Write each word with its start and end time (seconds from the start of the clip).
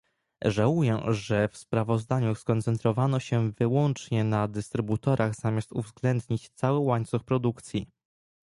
Żałuję, 0.45 0.99
że 1.07 1.47
w 1.47 1.57
sprawozdaniu 1.57 2.35
skoncentrowano 2.35 3.19
się 3.19 3.51
wyłącznie 3.51 4.23
na 4.23 4.47
dystrybutorach 4.47 5.35
zamiast 5.35 5.71
uwzględnić 5.71 6.49
cały 6.49 6.79
łańcuch 6.79 7.23
produkcji 7.23 7.87